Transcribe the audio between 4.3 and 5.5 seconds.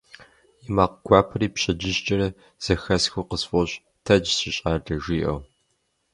си щӏалэ»,- жиӏэу.